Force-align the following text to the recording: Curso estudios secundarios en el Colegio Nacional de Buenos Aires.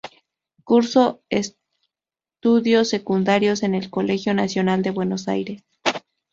Curso 0.63 1.21
estudios 1.29 2.89
secundarios 2.89 3.61
en 3.61 3.75
el 3.75 3.91
Colegio 3.91 4.33
Nacional 4.33 4.81
de 4.81 4.89
Buenos 4.89 5.27
Aires. 5.27 5.63